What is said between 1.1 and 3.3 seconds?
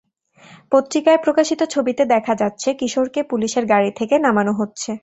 প্রকাশিত ছবিতে দেখা যাচ্ছে কিশোরকে